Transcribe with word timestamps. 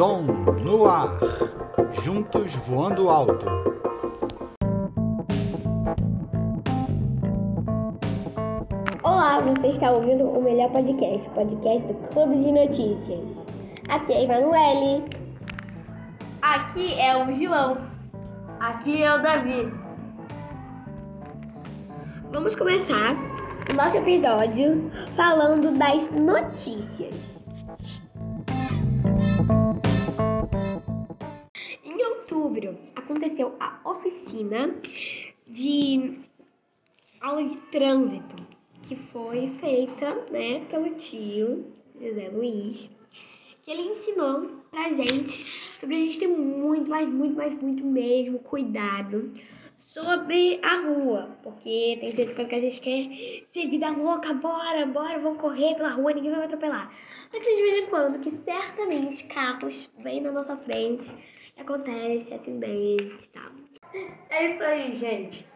Dom 0.00 0.22
no 0.64 0.86
ar. 0.86 1.18
Juntos 2.02 2.54
voando 2.54 3.10
alto. 3.10 3.44
Olá, 9.02 9.42
você 9.42 9.66
está 9.66 9.90
ouvindo 9.90 10.24
o 10.24 10.42
melhor 10.42 10.70
podcast, 10.70 11.28
o 11.28 11.32
podcast 11.32 11.86
do 11.86 11.94
Clube 12.08 12.38
de 12.38 12.50
Notícias. 12.50 13.46
Aqui 13.90 14.14
é 14.14 14.16
a 14.16 14.22
Emanuele. 14.22 15.04
Aqui 16.40 16.98
é 16.98 17.22
o 17.22 17.34
João. 17.34 17.76
Aqui 18.58 19.02
é 19.02 19.14
o 19.14 19.20
Davi. 19.20 19.70
Vamos 22.32 22.56
começar 22.56 23.14
o 23.70 23.74
nosso 23.74 23.98
episódio 23.98 24.90
falando 25.14 25.70
das 25.72 26.10
notícias. 26.10 27.44
Aconteceu 32.94 33.54
a 33.58 33.80
oficina 33.84 34.74
de 35.46 36.18
aula 37.20 37.44
de 37.44 37.60
trânsito 37.62 38.36
que 38.82 38.96
foi 38.96 39.48
feita, 39.48 40.14
né, 40.30 40.64
pelo 40.70 40.94
tio 40.94 41.66
José 42.00 42.28
Luiz, 42.28 42.90
que 43.62 43.70
ele 43.70 43.82
ensinou 43.82 44.60
pra 44.70 44.92
gente 44.92 45.44
sobre 45.78 45.96
a 45.96 45.98
gente 45.98 46.18
ter 46.18 46.28
muito, 46.28 46.88
mas 46.88 47.08
muito, 47.08 47.36
mas 47.36 47.52
muito 47.60 47.84
mesmo 47.84 48.38
cuidado 48.38 49.32
sobre 49.76 50.60
a 50.62 50.76
rua, 50.76 51.36
porque 51.42 51.96
tem 52.00 52.12
coisas 52.12 52.32
que 52.32 52.54
a 52.54 52.60
gente 52.60 52.80
quer 52.80 53.46
ter 53.52 53.68
vida 53.68 53.90
louca, 53.90 54.32
bora, 54.34 54.86
bora, 54.86 55.18
vamos 55.18 55.40
correr 55.40 55.74
pela 55.74 55.90
rua, 55.90 56.12
ninguém 56.12 56.30
vai 56.30 56.40
me 56.40 56.46
atropelar. 56.46 56.94
Só 57.30 57.40
que 57.40 57.56
de 57.56 57.62
vez 57.62 57.82
em 57.82 57.86
quando, 57.86 58.20
que 58.20 58.30
certamente 58.30 59.24
carros 59.24 59.90
vêm 59.98 60.20
na 60.20 60.32
nossa 60.32 60.56
frente 60.58 61.14
acontece 61.62 62.34
acidentes 62.34 63.28
e 63.28 63.32
tal. 63.32 63.50
É 64.28 64.46
isso 64.46 64.62
aí, 64.62 64.94
gente. 64.94 65.46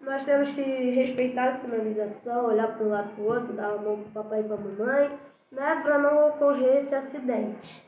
Nós 0.00 0.24
temos 0.24 0.50
que 0.52 0.60
respeitar 0.60 1.50
a 1.50 1.54
sinalização, 1.54 2.46
olhar 2.46 2.76
para 2.76 2.86
um 2.86 2.90
lado 2.90 3.14
para 3.14 3.22
o 3.22 3.26
outro, 3.26 3.52
dar 3.54 3.72
a 3.72 3.78
mão 3.78 4.02
para 4.02 4.20
o 4.20 4.24
papai 4.24 4.40
e 4.40 4.44
para 4.44 4.54
a 4.54 4.58
mamãe, 4.58 5.18
né, 5.50 5.80
para 5.82 5.98
não 5.98 6.28
ocorrer 6.28 6.76
esse 6.76 6.94
acidente. 6.94 7.82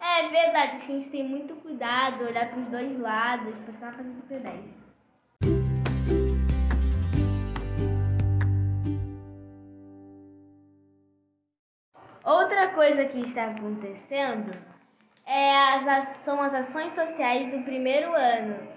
É 0.00 0.28
verdade, 0.28 0.76
a 0.76 0.78
gente 0.78 1.10
tem 1.10 1.26
muito 1.26 1.54
cuidado, 1.56 2.24
olhar 2.24 2.50
para 2.50 2.58
os 2.58 2.68
dois 2.68 3.00
lados, 3.00 3.54
passar 3.66 3.92
na 3.92 3.96
casa 3.96 4.10
do 4.10 4.22
pedestre. 4.22 4.84
Outra 12.22 12.68
coisa 12.74 13.04
que 13.06 13.20
está 13.20 13.50
acontecendo 13.50 14.73
é 15.26 15.56
as, 15.56 16.08
são 16.08 16.40
as 16.40 16.54
ações 16.54 16.92
sociais 16.92 17.50
do 17.50 17.62
primeiro 17.62 18.14
ano. 18.14 18.68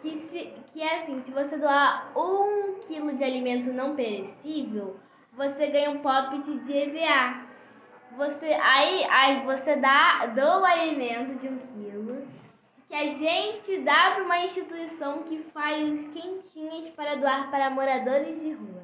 Que, 0.00 0.16
se, 0.18 0.52
que 0.72 0.82
é 0.82 1.00
assim, 1.00 1.22
se 1.24 1.32
você 1.32 1.56
doar 1.56 2.12
um 2.16 2.80
quilo 2.86 3.14
de 3.14 3.24
alimento 3.24 3.72
não 3.72 3.96
perecível, 3.96 4.96
você 5.32 5.68
ganha 5.68 5.90
um 5.90 5.98
pop 5.98 6.38
de 6.38 6.72
EVA. 6.72 7.46
Você, 8.16 8.46
aí, 8.46 9.04
aí 9.10 9.44
você 9.44 9.76
dá, 9.76 10.26
doa 10.26 10.60
o 10.60 10.64
alimento 10.64 11.38
de 11.40 11.48
um 11.48 11.58
quilo 11.58 12.26
que 12.88 12.94
a 12.94 13.12
gente 13.12 13.78
dá 13.78 14.12
para 14.14 14.24
uma 14.24 14.44
instituição 14.44 15.24
que 15.24 15.38
faz 15.52 16.06
quentinhas 16.08 16.88
para 16.90 17.16
doar 17.16 17.50
para 17.50 17.70
moradores 17.70 18.40
de 18.40 18.52
rua. 18.52 18.82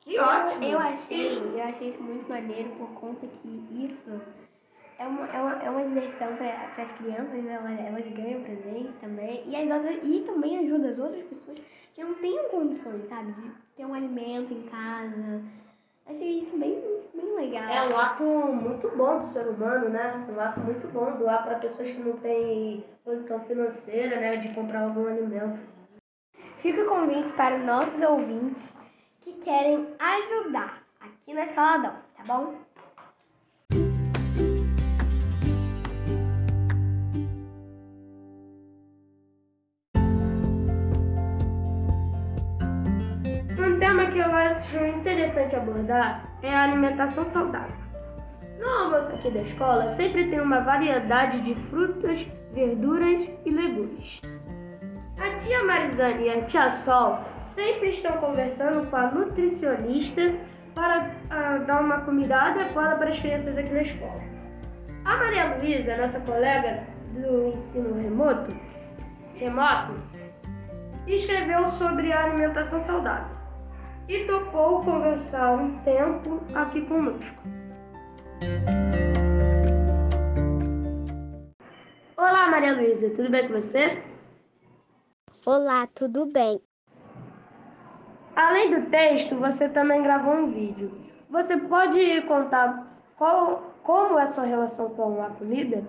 Que 0.00 0.18
ótimo! 0.18 0.64
Eu 0.64 0.78
achei, 0.78 1.38
eu 1.38 1.62
achei 1.62 1.90
isso 1.90 2.02
muito 2.02 2.28
maneiro 2.28 2.70
por 2.70 2.88
conta 2.94 3.26
que 3.26 3.92
isso 3.94 4.20
é 5.00 5.06
uma, 5.06 5.26
é 5.28 5.40
uma, 5.40 5.52
é 5.62 5.70
uma 5.70 5.84
diversão 5.84 6.36
para 6.36 6.84
as 6.84 6.92
crianças, 6.92 7.46
elas, 7.46 7.80
elas 7.80 8.06
ganham 8.12 8.42
presente 8.42 8.92
também, 9.00 9.42
e, 9.46 9.56
as 9.56 9.70
outras, 9.70 9.98
e 10.04 10.20
também 10.26 10.58
ajuda 10.58 10.90
as 10.90 10.98
outras 10.98 11.24
pessoas 11.24 11.58
que 11.94 12.04
não 12.04 12.14
tenham 12.16 12.50
condições, 12.50 13.08
sabe, 13.08 13.32
de 13.32 13.50
ter 13.76 13.86
um 13.86 13.94
alimento 13.94 14.52
em 14.52 14.62
casa. 14.64 15.42
Achei 16.06 16.40
isso 16.40 16.58
bem, 16.58 16.82
bem 17.14 17.34
legal. 17.34 17.64
É 17.64 17.88
um 17.88 17.96
ato 17.96 18.24
muito 18.24 18.94
bom 18.94 19.18
do 19.20 19.24
ser 19.24 19.48
humano, 19.48 19.88
né? 19.88 20.26
Um 20.28 20.38
ato 20.38 20.60
muito 20.60 20.86
bom 20.88 21.16
doar 21.16 21.44
para 21.44 21.58
pessoas 21.58 21.92
que 21.92 22.00
não 22.00 22.16
têm 22.18 22.84
condição 23.02 23.40
financeira, 23.40 24.20
né, 24.20 24.36
de 24.36 24.50
comprar 24.50 24.82
algum 24.82 25.06
alimento. 25.06 25.60
Fica 26.58 26.82
o 26.82 26.88
convite 26.88 27.32
para 27.32 27.56
os 27.56 27.64
nossos 27.64 28.02
ouvintes 28.02 28.78
que 29.20 29.32
querem 29.34 29.94
ajudar 29.98 30.82
aqui 31.00 31.32
na 31.32 31.44
Escoladão, 31.44 31.94
tá 32.16 32.24
bom? 32.26 32.54
Que 44.20 44.28
eu 44.28 44.34
acho 44.34 44.84
interessante 44.84 45.56
abordar 45.56 46.28
é 46.42 46.54
a 46.54 46.64
alimentação 46.64 47.24
saudável. 47.24 47.74
No 48.58 48.68
almoço 48.68 49.14
aqui 49.14 49.30
da 49.30 49.40
escola 49.40 49.88
sempre 49.88 50.28
tem 50.28 50.40
uma 50.40 50.60
variedade 50.60 51.40
de 51.40 51.54
frutas, 51.54 52.26
verduras 52.52 53.30
e 53.46 53.50
legumes. 53.50 54.20
A 55.18 55.36
tia 55.36 55.64
Marizane 55.64 56.24
e 56.24 56.30
a 56.30 56.42
tia 56.42 56.68
Sol 56.68 57.20
sempre 57.40 57.90
estão 57.90 58.18
conversando 58.18 58.86
com 58.90 58.96
a 58.96 59.10
nutricionista 59.10 60.34
para 60.74 61.10
ah, 61.30 61.58
dar 61.66 61.80
uma 61.80 62.02
comida 62.02 62.36
adequada 62.36 62.96
para 62.96 63.08
as 63.08 63.18
crianças 63.18 63.56
aqui 63.56 63.72
na 63.72 63.82
escola. 63.82 64.20
A 65.06 65.16
Maria 65.16 65.56
Luísa, 65.56 65.96
nossa 65.96 66.20
colega 66.20 66.84
do 67.14 67.54
ensino 67.54 67.94
remoto, 67.94 68.54
remoto, 69.34 69.94
escreveu 71.06 71.66
sobre 71.66 72.12
a 72.12 72.24
alimentação 72.24 72.82
saudável 72.82 73.39
e 74.10 74.26
topou 74.26 74.82
conversar 74.82 75.52
um 75.56 75.78
tempo 75.84 76.40
aqui 76.52 76.84
conosco. 76.86 77.40
Olá, 82.16 82.48
Maria 82.48 82.72
Luísa, 82.72 83.08
tudo 83.10 83.30
bem 83.30 83.46
com 83.46 83.54
você? 83.54 84.02
Olá, 85.46 85.86
tudo 85.94 86.26
bem? 86.26 86.60
Além 88.34 88.74
do 88.74 88.90
texto, 88.90 89.36
você 89.36 89.68
também 89.68 90.02
gravou 90.02 90.34
um 90.34 90.50
vídeo. 90.50 90.90
Você 91.30 91.56
pode 91.56 92.20
contar 92.22 92.92
qual, 93.16 93.76
como 93.84 94.18
é 94.18 94.22
a 94.22 94.26
sua 94.26 94.44
relação 94.44 94.90
com 94.90 95.22
a 95.22 95.30
comida? 95.30 95.86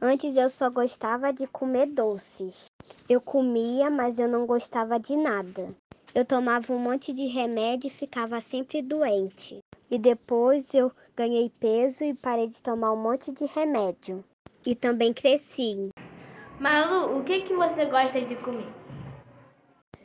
Antes 0.00 0.34
eu 0.34 0.48
só 0.48 0.70
gostava 0.70 1.30
de 1.30 1.46
comer 1.46 1.88
doces. 1.88 2.70
Eu 3.06 3.20
comia, 3.20 3.90
mas 3.90 4.18
eu 4.18 4.26
não 4.26 4.46
gostava 4.46 4.98
de 4.98 5.14
nada. 5.14 5.68
Eu 6.12 6.24
tomava 6.24 6.72
um 6.72 6.78
monte 6.78 7.12
de 7.12 7.26
remédio 7.26 7.86
e 7.86 7.90
ficava 7.90 8.40
sempre 8.40 8.82
doente. 8.82 9.60
E 9.88 9.96
depois 9.96 10.74
eu 10.74 10.90
ganhei 11.16 11.48
peso 11.60 12.02
e 12.02 12.14
parei 12.14 12.48
de 12.48 12.60
tomar 12.60 12.92
um 12.92 13.00
monte 13.00 13.30
de 13.30 13.44
remédio. 13.46 14.24
E 14.66 14.74
também 14.74 15.12
cresci. 15.12 15.90
Malu, 16.58 17.16
o 17.18 17.22
que, 17.22 17.42
que 17.42 17.54
você 17.54 17.86
gosta 17.86 18.20
de 18.22 18.34
comer? 18.36 18.66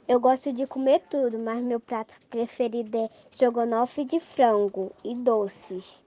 Eu 0.08 0.20
gosto 0.20 0.54
de 0.54 0.68
comer 0.68 1.02
tudo, 1.10 1.40
mas 1.40 1.64
meu 1.64 1.80
prato 1.80 2.16
preferido 2.30 2.96
é 2.98 3.10
estrogonofe 3.32 4.06
de 4.06 4.20
frango 4.20 4.92
e 5.04 5.16
doces. 5.16 6.04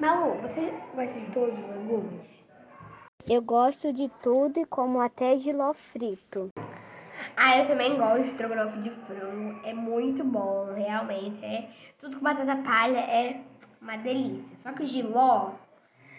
Malu, 0.00 0.40
você 0.40 0.72
gosta 0.94 1.20
de 1.20 1.30
todos 1.32 1.58
os 1.58 1.68
legumes? 1.68 2.46
Eu 3.28 3.42
gosto 3.42 3.92
de 3.92 4.08
tudo 4.22 4.58
e 4.58 4.64
como 4.64 5.00
até 5.00 5.36
giló 5.36 5.74
frito. 5.74 6.48
Ah, 7.40 7.56
eu 7.56 7.66
também 7.68 7.96
gosto 7.96 8.24
de 8.24 8.30
estrogonofe 8.30 8.80
de 8.80 8.90
frango. 8.90 9.60
É 9.64 9.72
muito 9.72 10.24
bom, 10.24 10.72
realmente. 10.74 11.44
É 11.44 11.70
tudo 11.96 12.16
com 12.16 12.24
batata 12.24 12.56
palha 12.56 12.98
é 12.98 13.40
uma 13.80 13.96
delícia. 13.96 14.56
Só 14.56 14.72
que 14.72 14.82
o 14.82 14.86
giló, 14.86 15.52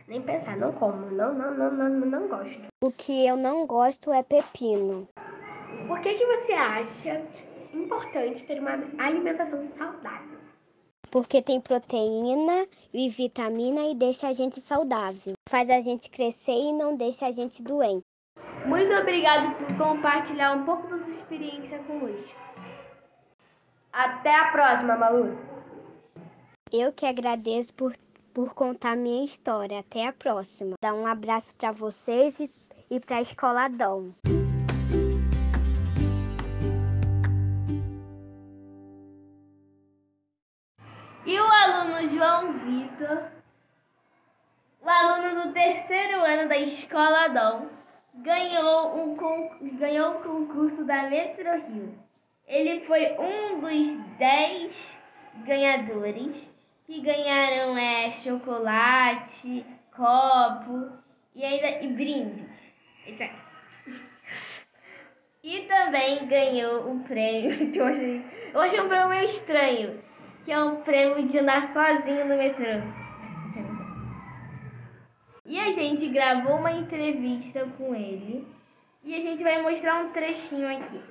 nem 0.08 0.22
pensar, 0.22 0.56
não 0.56 0.72
como. 0.72 1.12
Não, 1.12 1.34
não, 1.34 1.54
não, 1.54 1.72
não, 1.72 1.90
não 1.90 2.28
gosto. 2.30 2.62
O 2.82 2.90
que 2.90 3.28
eu 3.28 3.36
não 3.36 3.68
gosto 3.68 4.14
é 4.14 4.24
pepino. 4.24 5.10
Por 5.88 6.00
que, 6.00 6.14
que 6.14 6.26
você 6.26 6.54
acha 6.54 7.22
importante 7.74 8.46
ter 8.46 8.62
uma 8.62 8.80
alimentação 8.98 9.68
saudável? 9.78 10.40
Porque 11.12 11.42
tem 11.42 11.60
proteína 11.60 12.66
e 12.94 13.10
vitamina 13.10 13.82
e 13.90 13.94
deixa 13.94 14.30
a 14.30 14.34
gente 14.34 14.62
saudável. 14.62 15.34
Faz 15.50 15.70
a 15.70 15.82
gente 15.82 16.10
crescer 16.10 16.54
e 16.54 16.72
não 16.72 16.96
deixa 16.96 17.26
a 17.26 17.32
gente 17.32 17.62
doente. 17.62 18.06
Muito 18.70 18.94
obrigado 18.94 19.56
por 19.56 19.78
compartilhar 19.78 20.52
um 20.54 20.64
pouco 20.64 20.88
da 20.88 21.00
sua 21.00 21.10
experiência 21.10 21.80
conosco. 21.80 22.38
Até 23.92 24.36
a 24.36 24.52
próxima, 24.52 24.96
Malu. 24.96 25.36
Eu 26.72 26.94
que 26.94 27.08
agradeço 27.08 27.74
por, 27.74 27.96
por 28.32 28.54
contar 28.54 28.96
minha 28.96 29.26
história. 29.26 29.80
Até 29.80 30.06
a 30.06 30.14
próxima. 30.14 30.76
Dá 30.80 30.94
um 30.94 31.08
abraço 31.08 31.56
para 31.56 31.72
vocês 31.72 32.40
e, 32.40 32.48
e 32.92 33.00
para 33.00 33.18
a 33.18 33.22
Escola 33.22 33.68
Dom. 33.70 34.12
E 41.26 41.40
o 41.40 41.44
aluno 41.44 42.08
João 42.10 42.54
Vitor, 42.60 43.32
o 44.82 44.90
aluno 44.90 45.48
do 45.48 45.54
terceiro 45.54 45.80
terceiro 46.20 46.24
ano 46.24 46.48
da 46.48 46.58
Escola 46.58 47.28
Dom, 47.30 47.79
ganhou 48.22 48.98
um, 48.98 49.78
ganhou 49.78 50.18
um 50.18 50.22
concurso 50.22 50.86
da 50.86 51.10
Metro 51.10 51.52
Rio. 51.68 51.98
Ele 52.48 52.82
foi 52.82 53.16
um 53.18 53.60
dos 53.60 53.96
dez 54.18 55.02
ganhadores 55.46 56.50
que 56.86 57.02
ganharam 57.02 57.78
é, 57.78 58.12
chocolate, 58.12 59.66
copo 59.96 60.92
e 61.36 61.44
ainda 61.44 61.84
e 61.84 61.88
brindes. 61.88 62.74
E 65.44 65.62
também 65.62 66.28
ganhou 66.28 66.90
um 66.90 67.04
prêmio 67.04 67.70
que 67.72 67.80
eu 67.80 67.86
achei, 67.86 68.26
eu 68.54 68.60
achei 68.60 68.82
um 68.82 68.90
prêmio 68.90 69.10
meio 69.10 69.26
estranho, 69.26 70.04
que 70.44 70.52
é 70.52 70.60
um 70.60 70.82
prêmio 70.82 71.28
de 71.28 71.40
andar 71.40 71.64
sozinho 71.64 72.28
no 72.28 72.36
metrô. 72.36 72.99
E 75.50 75.60
a 75.60 75.72
gente 75.72 76.08
gravou 76.10 76.58
uma 76.58 76.72
entrevista 76.72 77.68
com 77.76 77.96
ele 77.96 78.48
e 79.04 79.16
a 79.16 79.20
gente 79.20 79.42
vai 79.42 79.60
mostrar 79.64 79.96
um 79.96 80.12
trechinho 80.12 80.70
aqui. 80.70 81.02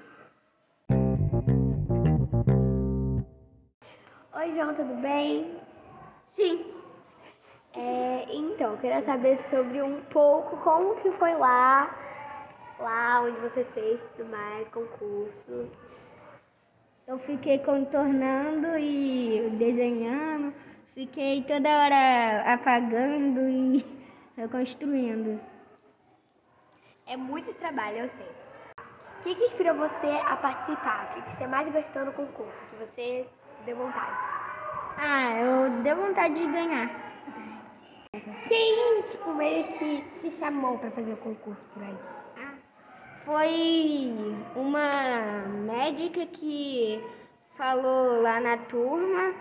Oi, 4.37 4.55
João, 4.55 4.75
tudo 4.77 4.95
bem? 5.03 5.57
Sim. 6.29 6.73
É, 7.75 8.27
então, 8.33 8.75
eu 8.75 8.79
queria 8.79 9.03
saber 9.03 9.41
sobre 9.51 9.83
um 9.83 10.03
pouco 10.03 10.57
como 10.59 10.95
que 11.03 11.11
foi 11.19 11.35
lá, 11.35 11.93
lá 12.79 13.23
onde 13.23 13.41
você 13.41 13.65
fez 13.65 14.01
tudo 14.17 14.31
mais, 14.31 14.69
concurso. 14.69 15.69
Eu 17.09 17.19
fiquei 17.19 17.59
contornando 17.59 18.79
e 18.79 19.51
desenhando, 19.59 20.55
fiquei 20.95 21.43
toda 21.43 21.69
hora 21.69 22.53
apagando 22.53 23.41
e 23.49 23.85
reconstruindo. 24.39 25.41
É 27.07 27.17
muito 27.17 27.53
trabalho, 27.55 27.99
eu 27.99 28.11
sei. 28.11 28.27
O 29.19 29.23
que, 29.23 29.35
que 29.35 29.45
inspirou 29.47 29.75
você 29.75 30.07
a 30.07 30.37
participar? 30.37 31.11
O 31.11 31.15
que, 31.15 31.23
que 31.23 31.37
você 31.37 31.47
mais 31.49 31.73
gostou 31.73 32.05
no 32.05 32.13
concurso? 32.13 32.53
Que 32.71 32.77
você 32.77 33.27
deu 33.65 33.77
vontade? 33.77 34.17
Ah, 34.97 35.35
eu 35.41 35.83
deu 35.83 35.97
vontade 35.97 36.35
de 36.35 36.47
ganhar. 36.47 36.89
Quem, 38.49 39.03
tipo, 39.03 39.35
meio 39.35 39.65
que 39.73 40.03
te 40.21 40.31
chamou 40.31 40.79
para 40.79 40.91
fazer 40.93 41.13
o 41.13 41.17
concurso 41.17 41.61
por 41.75 41.83
aí? 41.83 41.97
Ah, 42.37 42.55
foi 43.25 44.37
uma 44.55 45.49
médica 45.67 46.25
que 46.27 47.05
falou 47.51 48.23
lá 48.23 48.41
na 48.41 48.57
turma 48.57 49.35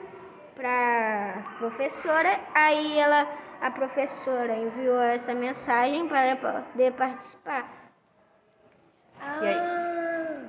pra 0.56 1.44
professora, 1.60 2.40
aí 2.56 2.98
ela 2.98 3.47
a 3.62 3.72
professora 3.72 4.56
enviou 4.56 5.00
essa 5.02 5.34
mensagem 5.34 6.08
para 6.08 6.36
poder 6.64 6.94
participar. 6.94 7.70
Ah. 9.20 9.40
E, 9.42 9.48
aí, 9.48 10.48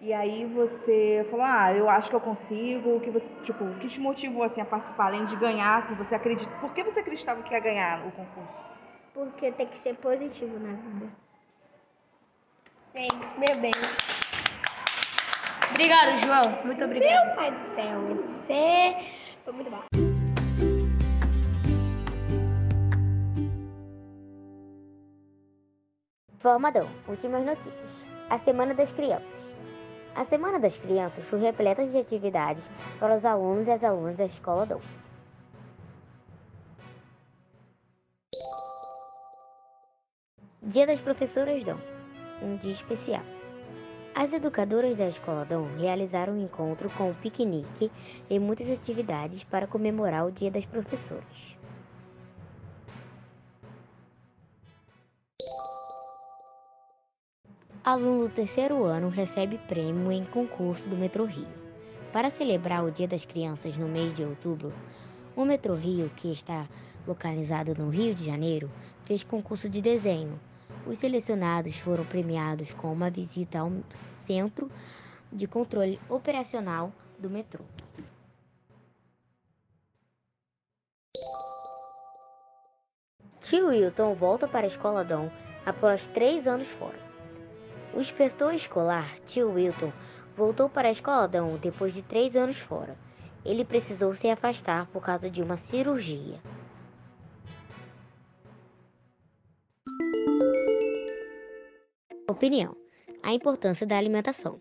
e 0.00 0.12
aí 0.12 0.46
você 0.46 1.26
falou, 1.30 1.46
ah, 1.46 1.72
eu 1.72 1.88
acho 1.88 2.10
que 2.10 2.16
eu 2.16 2.20
consigo, 2.20 2.96
o 2.96 3.00
que 3.00 3.10
você, 3.10 3.34
tipo, 3.42 3.64
o 3.64 3.78
que 3.78 3.88
te 3.88 4.00
motivou 4.00 4.42
assim 4.42 4.60
a 4.60 4.64
participar, 4.64 5.06
além 5.06 5.24
de 5.24 5.36
ganhar, 5.36 5.78
assim, 5.78 5.94
você 5.94 6.14
acredita, 6.14 6.50
por 6.60 6.72
que 6.72 6.84
você 6.84 7.00
acreditava 7.00 7.42
que 7.42 7.52
ia 7.52 7.60
ganhar 7.60 8.06
o 8.06 8.12
concurso? 8.12 8.70
Porque 9.14 9.52
tem 9.52 9.66
que 9.66 9.78
ser 9.78 9.96
positivo 9.96 10.58
na 10.58 10.72
vida. 10.72 11.12
Gente, 12.94 13.38
meu 13.38 13.60
bem. 13.60 13.72
Obrigado, 15.70 16.18
João. 16.18 16.64
Muito 16.64 16.84
obrigado. 16.84 17.26
Meu 17.26 17.36
pai 17.36 17.50
do 17.52 17.64
céu, 17.64 18.00
você 18.16 18.96
foi 19.44 19.52
muito 19.52 19.70
bom. 19.70 19.89
Formadão, 26.40 26.88
últimas 27.06 27.44
notícias. 27.44 28.06
A 28.30 28.38
Semana 28.38 28.72
das 28.72 28.90
Crianças. 28.90 29.54
A 30.14 30.24
Semana 30.24 30.58
das 30.58 30.74
Crianças 30.74 31.22
foi 31.22 31.38
repleta 31.38 31.84
de 31.84 31.98
atividades 31.98 32.70
para 32.98 33.14
os 33.14 33.26
alunos 33.26 33.68
e 33.68 33.70
as 33.70 33.84
alunas 33.84 34.16
da 34.16 34.24
Escola 34.24 34.64
Dom. 34.64 34.80
Dia 40.62 40.86
das 40.86 40.98
Professoras 40.98 41.62
Dom, 41.62 41.76
um 42.40 42.56
dia 42.56 42.72
especial. 42.72 43.22
As 44.14 44.32
educadoras 44.32 44.96
da 44.96 45.08
Escola 45.08 45.44
Dom 45.44 45.66
realizaram 45.76 46.32
um 46.32 46.42
encontro 46.42 46.88
com 46.96 47.10
um 47.10 47.14
piquenique 47.14 47.92
e 48.30 48.38
muitas 48.38 48.70
atividades 48.70 49.44
para 49.44 49.66
comemorar 49.66 50.26
o 50.26 50.32
Dia 50.32 50.50
das 50.50 50.64
Professoras. 50.64 51.59
Aluno 57.82 58.28
do 58.28 58.34
terceiro 58.34 58.84
ano 58.84 59.08
recebe 59.08 59.56
prêmio 59.56 60.12
em 60.12 60.22
concurso 60.22 60.86
do 60.86 60.96
Metro 60.96 61.24
Rio. 61.24 61.48
Para 62.12 62.30
celebrar 62.30 62.84
o 62.84 62.90
Dia 62.90 63.08
das 63.08 63.24
Crianças 63.24 63.74
no 63.74 63.88
mês 63.88 64.12
de 64.12 64.22
outubro, 64.22 64.70
o 65.34 65.46
Metro 65.46 65.74
Rio, 65.74 66.10
que 66.14 66.30
está 66.30 66.68
localizado 67.06 67.74
no 67.74 67.88
Rio 67.88 68.14
de 68.14 68.22
Janeiro, 68.22 68.70
fez 69.06 69.24
concurso 69.24 69.66
de 69.66 69.80
desenho. 69.80 70.38
Os 70.86 70.98
selecionados 70.98 71.78
foram 71.78 72.04
premiados 72.04 72.74
com 72.74 72.92
uma 72.92 73.08
visita 73.08 73.60
ao 73.60 73.72
Centro 74.26 74.70
de 75.32 75.46
Controle 75.46 75.98
Operacional 76.06 76.92
do 77.18 77.30
metrô. 77.30 77.64
Tio 83.40 83.68
Wilton 83.68 84.14
volta 84.14 84.46
para 84.46 84.66
a 84.66 84.68
escola 84.68 85.02
Dom 85.02 85.30
após 85.64 86.06
três 86.08 86.46
anos 86.46 86.68
fora. 86.68 87.09
O 87.92 88.00
inspetor 88.00 88.54
escolar, 88.54 89.18
tio 89.26 89.50
Wilton, 89.50 89.92
voltou 90.36 90.68
para 90.68 90.88
a 90.88 90.92
escola 90.92 91.26
Dão 91.26 91.56
depois 91.56 91.92
de 91.92 92.02
três 92.02 92.36
anos 92.36 92.58
fora. 92.58 92.96
Ele 93.44 93.64
precisou 93.64 94.14
se 94.14 94.28
afastar 94.28 94.86
por 94.88 95.02
causa 95.02 95.28
de 95.28 95.42
uma 95.42 95.56
cirurgia. 95.56 96.40
Opinião: 102.28 102.76
A 103.22 103.32
importância 103.32 103.86
da 103.86 103.98
alimentação. 103.98 104.60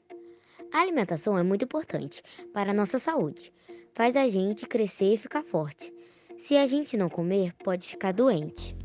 A 0.74 0.82
alimentação 0.82 1.38
é 1.38 1.44
muito 1.44 1.66
importante 1.66 2.24
para 2.52 2.72
a 2.72 2.74
nossa 2.74 2.98
saúde. 2.98 3.54
Faz 3.94 4.16
a 4.16 4.28
gente 4.28 4.66
crescer 4.66 5.14
e 5.14 5.18
ficar 5.18 5.44
forte. 5.44 5.94
Se 6.40 6.58
a 6.58 6.66
gente 6.66 6.98
não 6.98 7.10
comer, 7.10 7.54
pode 7.64 7.88
ficar 7.88 8.12
doente. 8.12 8.79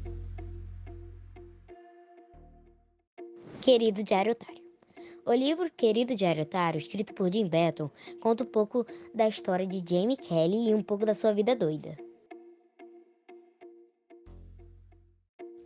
Querido 3.65 4.03
Diário 4.03 4.33
Otário. 4.33 4.63
O 5.25 5.33
livro 5.33 5.71
Querido 5.71 6.15
Diário 6.15 6.43
Otário, 6.43 6.77
escrito 6.77 7.15
por 7.15 7.33
Jim 7.33 7.49
Betton, 7.49 7.91
conta 8.21 8.45
um 8.45 8.47
pouco 8.47 8.87
da 9.15 9.27
história 9.27 9.67
de 9.67 9.83
Jamie 9.89 10.19
Kelly 10.19 10.69
e 10.69 10.75
um 10.75 10.83
pouco 10.83 11.07
da 11.07 11.15
sua 11.15 11.33
vida 11.33 11.57
doida. 11.57 11.97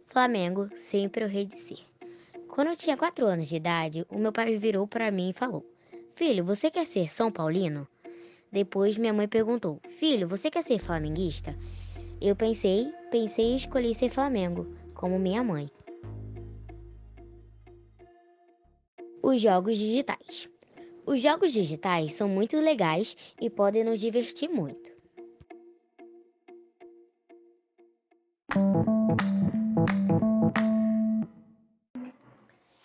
Flamengo, 0.06 0.68
sempre 0.88 1.24
o 1.24 1.28
rei 1.28 1.46
de 1.46 1.60
ser. 1.60 1.80
Quando 2.46 2.68
eu 2.68 2.76
tinha 2.76 2.96
4 2.96 3.26
anos 3.26 3.48
de 3.48 3.56
idade, 3.56 4.06
o 4.08 4.16
meu 4.16 4.30
pai 4.30 4.56
virou 4.58 4.86
para 4.86 5.10
mim 5.10 5.30
e 5.30 5.32
falou: 5.32 5.66
Filho, 6.14 6.44
você 6.44 6.70
quer 6.70 6.86
ser 6.86 7.10
São 7.10 7.32
Paulino? 7.32 7.84
Depois 8.52 8.96
minha 8.96 9.12
mãe 9.12 9.26
perguntou: 9.26 9.80
Filho, 9.90 10.28
você 10.28 10.52
quer 10.52 10.62
ser 10.62 10.78
flamenguista? 10.78 11.58
Eu 12.20 12.36
pensei, 12.36 12.92
pensei 13.10 13.54
e 13.54 13.56
escolhi 13.56 13.92
ser 13.92 14.08
Flamengo, 14.08 14.68
como 14.94 15.18
minha 15.18 15.42
mãe. 15.42 15.68
Os 19.28 19.42
jogos 19.42 19.76
digitais. 19.76 20.48
Os 21.04 21.20
jogos 21.20 21.52
digitais 21.52 22.14
são 22.14 22.26
muito 22.26 22.56
legais 22.56 23.14
e 23.38 23.50
podem 23.50 23.84
nos 23.84 24.00
divertir 24.00 24.48
muito. 24.48 24.90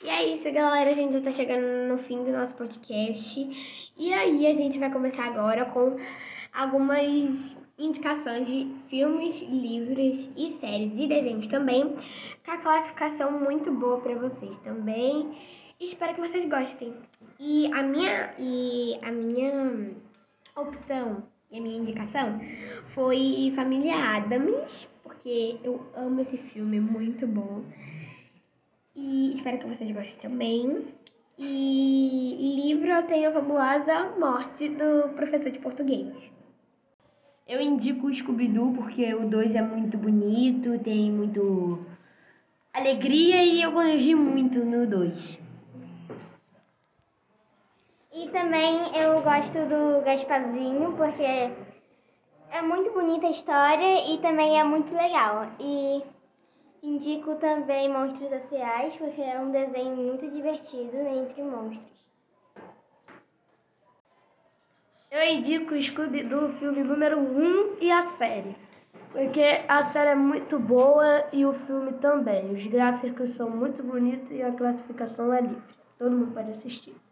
E 0.03 0.09
é 0.09 0.35
isso, 0.35 0.51
galera. 0.51 0.89
A 0.89 0.93
gente 0.93 1.13
já 1.13 1.21
tá 1.21 1.31
chegando 1.31 1.87
no 1.87 1.97
fim 1.97 2.25
do 2.25 2.33
nosso 2.33 2.57
podcast. 2.57 3.93
E 3.97 4.13
aí, 4.13 4.45
a 4.45 4.53
gente 4.53 4.77
vai 4.77 4.91
começar 4.91 5.27
agora 5.27 5.63
com 5.67 5.97
algumas 6.53 7.57
indicações 7.79 8.49
de 8.49 8.67
filmes, 8.89 9.41
livros 9.43 10.29
e 10.35 10.51
séries 10.51 10.91
e 10.93 11.07
desenhos 11.07 11.47
também, 11.47 11.95
com 12.43 12.51
a 12.51 12.57
classificação 12.57 13.31
muito 13.31 13.71
boa 13.71 14.01
para 14.01 14.15
vocês 14.15 14.57
também. 14.57 15.31
Espero 15.83 16.15
que 16.15 16.21
vocês 16.21 16.45
gostem. 16.45 16.93
E 17.37 17.67
a 17.73 17.83
minha 17.83 18.33
e 18.39 18.97
a 19.01 19.11
minha 19.11 19.91
opção 20.55 21.23
e 21.51 21.59
a 21.59 21.61
minha 21.61 21.77
indicação 21.77 22.39
foi 22.87 23.51
Família 23.53 23.95
Adams, 23.95 24.89
porque 25.03 25.59
eu 25.61 25.85
amo 25.93 26.21
esse 26.21 26.37
filme, 26.37 26.79
muito 26.79 27.27
bom. 27.27 27.63
E 28.95 29.33
espero 29.33 29.59
que 29.59 29.67
vocês 29.67 29.91
gostem 29.91 30.15
também. 30.21 30.87
E 31.37 32.55
livro 32.55 32.89
eu 32.89 33.03
tenho 33.03 33.29
a 33.29 33.33
fabulosa 33.33 34.15
Morte 34.17 34.69
do 34.69 35.09
Professor 35.15 35.51
de 35.51 35.59
Português. 35.59 36.31
Eu 37.45 37.59
indico 37.59 38.07
o 38.07 38.15
Scooby-Doo 38.15 38.73
porque 38.73 39.13
o 39.13 39.27
2 39.27 39.55
é 39.55 39.61
muito 39.61 39.97
bonito, 39.97 40.79
tem 40.79 41.11
muito 41.11 41.85
alegria 42.73 43.43
e 43.43 43.61
eu 43.61 43.77
ri 43.79 44.15
muito 44.15 44.63
no 44.63 44.87
2. 44.87 45.42
E 48.23 48.29
também 48.29 48.97
eu 48.97 49.21
gosto 49.21 49.59
do 49.65 50.01
Gasparzinho 50.05 50.93
porque 50.95 51.51
é 52.51 52.61
muito 52.61 52.93
bonita 52.93 53.27
a 53.27 53.31
história 53.31 54.13
e 54.13 54.17
também 54.19 54.57
é 54.57 54.63
muito 54.63 54.95
legal. 54.95 55.47
E 55.59 56.01
indico 56.81 57.35
também 57.35 57.89
Monstros 57.89 58.29
Sociais 58.29 58.95
porque 58.95 59.21
é 59.21 59.37
um 59.37 59.51
desenho 59.51 59.97
muito 59.97 60.31
divertido 60.31 60.95
entre 60.95 61.43
monstros. 61.43 61.83
Eu 65.11 65.21
indico 65.29 65.75
o 65.75 65.83
Scooby-Doo, 65.83 66.53
filme 66.53 66.81
número 66.81 67.19
1 67.19 67.77
e 67.81 67.91
a 67.91 68.03
série. 68.03 68.55
Porque 69.11 69.65
a 69.67 69.83
série 69.83 70.11
é 70.11 70.15
muito 70.15 70.57
boa 70.57 71.25
e 71.33 71.45
o 71.45 71.53
filme 71.53 71.91
também. 71.95 72.53
Os 72.53 72.65
gráficos 72.67 73.35
são 73.35 73.49
muito 73.49 73.83
bonitos 73.83 74.31
e 74.31 74.41
a 74.41 74.53
classificação 74.53 75.33
é 75.33 75.41
livre. 75.41 75.75
Todo 75.99 76.15
mundo 76.15 76.33
pode 76.33 76.51
assistir. 76.51 77.02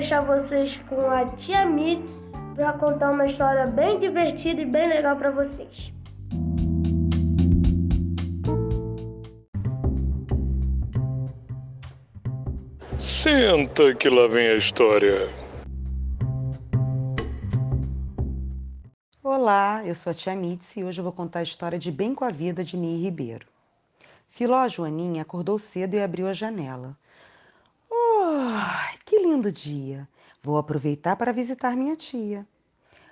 Deixar 0.00 0.22
vocês 0.22 0.78
com 0.88 1.10
a 1.10 1.26
Tia 1.36 1.66
Mitz 1.66 2.18
para 2.54 2.72
contar 2.72 3.10
uma 3.10 3.26
história 3.26 3.66
bem 3.66 3.98
divertida 3.98 4.62
e 4.62 4.64
bem 4.64 4.88
legal 4.88 5.14
para 5.14 5.30
vocês. 5.30 5.92
Senta 12.98 13.94
que 13.94 14.08
lá 14.08 14.26
vem 14.26 14.48
a 14.48 14.56
história. 14.56 15.28
Olá, 19.22 19.82
eu 19.84 19.94
sou 19.94 20.12
a 20.12 20.14
Tia 20.14 20.34
Mitzi 20.34 20.80
e 20.80 20.84
hoje 20.84 20.98
eu 20.98 21.04
vou 21.04 21.12
contar 21.12 21.40
a 21.40 21.42
história 21.42 21.78
de 21.78 21.92
Bem 21.92 22.14
com 22.14 22.24
a 22.24 22.30
Vida 22.30 22.64
de 22.64 22.78
Ney 22.78 23.02
Ribeiro. 23.02 23.46
Filó 24.30 24.66
Joaninha 24.66 25.20
acordou 25.20 25.58
cedo 25.58 25.94
e 25.94 26.02
abriu 26.02 26.26
a 26.26 26.32
janela. 26.32 26.96
Oh, 28.62 28.98
que 29.06 29.18
lindo 29.18 29.50
dia! 29.50 30.06
Vou 30.42 30.58
aproveitar 30.58 31.16
para 31.16 31.32
visitar 31.32 31.74
minha 31.74 31.96
tia. 31.96 32.46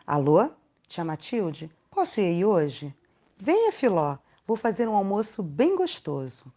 Alô, 0.07 0.51
tia 0.87 1.03
Matilde? 1.03 1.71
Posso 1.91 2.21
ir 2.21 2.27
aí 2.27 2.45
hoje? 2.45 2.95
Venha, 3.35 3.73
Filó, 3.73 4.19
vou 4.47 4.59
fazer 4.59 4.87
um 4.87 4.95
almoço 4.95 5.43
bem 5.43 5.75
gostoso. 5.75 6.53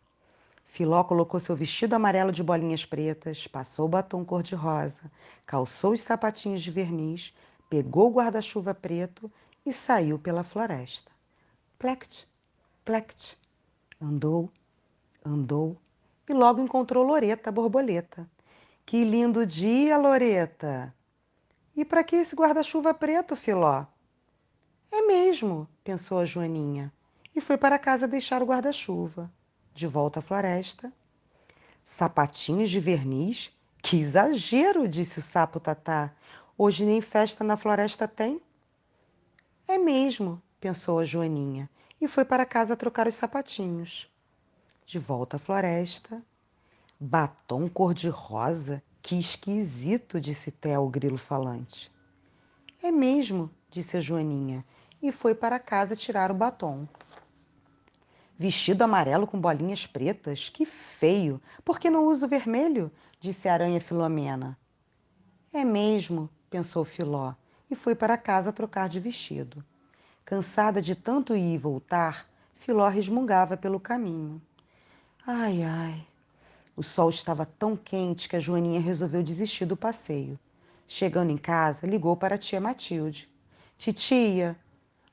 Filó 0.66 1.06
colocou 1.06 1.40
seu 1.40 1.56
vestido 1.56 1.94
amarelo 1.94 2.34
de 2.34 2.44
bolinhas 2.44 2.84
pretas, 2.84 3.48
passou 3.48 3.86
o 3.86 3.90
batom 3.90 4.26
cor-de-rosa, 4.26 5.10
calçou 5.46 5.94
os 5.94 6.02
sapatinhos 6.02 6.62
de 6.62 6.70
verniz, 6.70 7.34
pegou 7.70 8.10
o 8.10 8.14
guarda-chuva 8.14 8.74
preto 8.74 9.32
e 9.66 9.72
saiu 9.72 10.20
pela 10.20 10.44
floresta. 10.44 11.14
Plect, 11.80 12.28
plect. 12.84 13.40
Andou, 14.02 14.52
andou 15.26 15.78
e 16.28 16.34
logo 16.34 16.60
encontrou 16.60 17.06
Loreta, 17.06 17.52
a 17.52 17.54
borboleta. 17.54 18.30
Que 18.86 19.04
lindo 19.04 19.46
dia, 19.46 19.98
Loreta! 19.98 20.94
E 21.76 21.86
para 21.86 22.04
que 22.04 22.16
esse 22.18 22.36
guarda-chuva 22.36 22.94
preto, 22.94 23.36
Filó? 23.36 23.86
É 24.92 25.02
mesmo, 25.02 25.68
pensou 25.84 26.20
a 26.20 26.26
Joaninha, 26.26 26.92
e 27.34 27.40
foi 27.40 27.58
para 27.58 27.80
casa 27.80 28.08
deixar 28.08 28.44
o 28.44 28.46
guarda-chuva 28.46 29.32
de 29.74 29.88
volta 29.88 30.20
à 30.20 30.22
floresta. 30.22 30.92
Sapatinhos 31.86 32.70
de 32.70 32.80
verniz? 32.80 33.52
Que 33.82 34.00
exagero, 34.00 34.88
disse 34.88 35.20
o 35.20 35.22
sapo 35.22 35.60
Tatá. 35.60 36.14
Hoje 36.58 36.86
nem 36.86 37.02
festa 37.02 37.44
na 37.44 37.58
floresta 37.58 38.08
tem? 38.08 38.42
É 39.68 39.78
mesmo, 39.78 40.42
pensou 40.60 41.00
a 41.00 41.06
Joaninha, 41.06 41.70
e 42.00 42.08
foi 42.08 42.26
para 42.26 42.46
casa 42.46 42.76
trocar 42.76 43.08
os 43.08 43.16
sapatinhos. 43.16 44.12
De 44.86 45.00
volta 45.00 45.38
à 45.38 45.40
floresta. 45.40 46.22
Batom 47.04 47.68
cor-de-rosa? 47.68 48.84
Que 49.02 49.18
esquisito, 49.20 50.22
disse 50.22 50.52
Theo, 50.52 50.84
o 50.84 50.88
grilo 50.88 51.18
falante. 51.18 51.92
É 52.80 52.92
mesmo, 52.92 53.50
disse 53.72 53.98
a 53.98 54.00
Joaninha, 54.00 54.64
e 55.02 55.12
foi 55.12 55.34
para 55.34 55.58
casa 55.58 55.96
tirar 55.96 56.30
o 56.30 56.36
batom. 56.36 56.88
Vestido 58.38 58.84
amarelo 58.84 59.26
com 59.26 59.42
bolinhas 59.42 59.88
pretas? 59.88 60.48
Que 60.50 60.64
feio! 60.64 61.42
Por 61.66 61.80
que 61.80 61.90
não 61.90 62.06
uso 62.06 62.28
vermelho? 62.28 62.92
disse 63.20 63.50
a 63.50 63.54
aranha 63.54 63.82
Filomena. 63.82 64.56
É 65.52 65.66
mesmo, 65.66 66.30
pensou 66.52 66.86
Filó, 66.86 67.34
e 67.68 67.74
foi 67.74 67.96
para 67.96 68.16
casa 68.16 68.54
trocar 68.54 68.88
de 68.88 69.00
vestido. 69.00 69.66
Cansada 70.24 70.80
de 70.80 70.94
tanto 70.94 71.36
ir 71.36 71.56
e 71.56 71.58
voltar, 71.58 72.30
Filó 72.54 72.88
resmungava 72.88 73.58
pelo 73.58 73.80
caminho. 73.80 74.40
Ai, 75.26 75.64
ai. 75.64 76.11
O 76.76 76.84
sol 76.84 77.10
estava 77.10 77.46
tão 77.46 77.76
quente 77.76 78.30
que 78.30 78.36
a 78.36 78.40
Joaninha 78.40 78.80
resolveu 78.80 79.22
desistir 79.22 79.66
do 79.66 79.76
passeio. 79.76 80.40
Chegando 80.88 81.32
em 81.32 81.38
casa, 81.38 81.86
ligou 81.86 82.16
para 82.16 82.36
a 82.36 82.38
tia 82.38 82.62
Matilde. 82.62 83.30
Titia, 83.78 84.58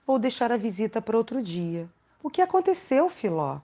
vou 0.07 0.19
deixar 0.19 0.53
a 0.53 0.57
visita 0.57 1.03
para 1.03 1.17
outro 1.17 1.43
dia. 1.43 1.89
O 2.23 2.31
que 2.31 2.41
aconteceu, 2.41 3.09
Filó? 3.09 3.61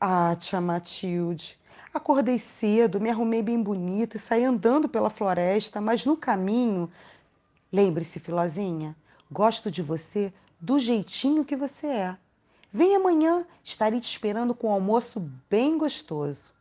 Ah, 0.00 0.36
tia 0.36 0.60
Matilde, 0.60 1.58
acordei 1.92 2.38
cedo, 2.38 3.00
me 3.00 3.10
arrumei 3.10 3.42
bem 3.42 3.62
bonita 3.62 4.16
e 4.16 4.20
saí 4.20 4.44
andando 4.44 4.88
pela 4.88 5.10
floresta, 5.10 5.80
mas 5.80 6.04
no 6.04 6.16
caminho. 6.16 6.90
Lembre-se, 7.72 8.20
Filózinha, 8.20 8.96
gosto 9.30 9.70
de 9.70 9.82
você 9.82 10.32
do 10.60 10.78
jeitinho 10.78 11.44
que 11.44 11.56
você 11.56 11.86
é. 11.86 12.16
Vem 12.72 12.94
amanhã, 12.96 13.46
estarei 13.62 14.00
te 14.00 14.10
esperando 14.10 14.54
com 14.54 14.68
um 14.68 14.72
almoço 14.72 15.20
bem 15.48 15.78
gostoso. 15.78 16.52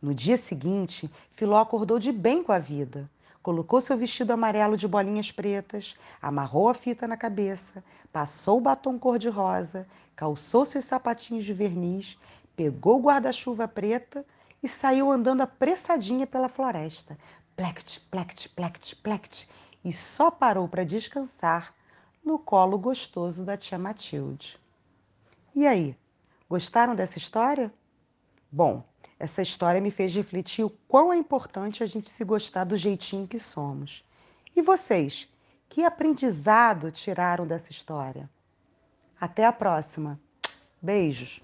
No 0.00 0.14
dia 0.14 0.38
seguinte, 0.38 1.10
Filó 1.32 1.58
acordou 1.58 1.98
de 1.98 2.12
bem 2.12 2.42
com 2.42 2.52
a 2.52 2.58
vida 2.58 3.08
colocou 3.42 3.80
seu 3.80 3.96
vestido 3.96 4.32
amarelo 4.32 4.76
de 4.76 4.86
bolinhas 4.86 5.32
pretas, 5.32 5.96
amarrou 6.20 6.68
a 6.68 6.74
fita 6.74 7.06
na 7.06 7.16
cabeça, 7.16 7.82
passou 8.12 8.58
o 8.58 8.60
batom 8.60 8.98
cor-de-rosa, 8.98 9.86
calçou 10.14 10.64
seus 10.64 10.84
sapatinhos 10.84 11.44
de 11.44 11.52
verniz, 11.52 12.18
pegou 12.54 12.98
o 12.98 13.02
guarda-chuva 13.02 13.66
preta 13.66 14.24
e 14.62 14.68
saiu 14.68 15.10
andando 15.10 15.40
apressadinha 15.40 16.26
pela 16.26 16.48
floresta. 16.48 17.16
Plect, 17.56 18.00
plect, 18.10 18.48
plect, 18.50 18.96
plect. 18.96 19.48
E 19.82 19.92
só 19.92 20.30
parou 20.30 20.68
para 20.68 20.84
descansar 20.84 21.74
no 22.22 22.38
colo 22.38 22.78
gostoso 22.78 23.44
da 23.44 23.56
tia 23.56 23.78
Matilde. 23.78 24.58
E 25.54 25.66
aí, 25.66 25.96
gostaram 26.48 26.94
dessa 26.94 27.16
história? 27.16 27.72
Bom, 28.52 28.84
essa 29.20 29.42
história 29.42 29.82
me 29.82 29.90
fez 29.90 30.14
refletir 30.14 30.64
o 30.64 30.70
quão 30.88 31.12
é 31.12 31.16
importante 31.16 31.82
a 31.82 31.86
gente 31.86 32.08
se 32.08 32.24
gostar 32.24 32.64
do 32.64 32.74
jeitinho 32.74 33.28
que 33.28 33.38
somos. 33.38 34.02
E 34.56 34.62
vocês, 34.62 35.28
que 35.68 35.84
aprendizado 35.84 36.90
tiraram 36.90 37.46
dessa 37.46 37.70
história? 37.70 38.30
Até 39.20 39.44
a 39.44 39.52
próxima. 39.52 40.18
Beijos. 40.80 41.42